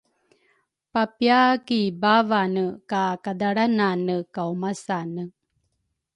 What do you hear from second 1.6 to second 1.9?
ki